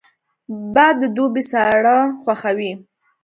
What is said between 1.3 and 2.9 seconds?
ساړه خوښوي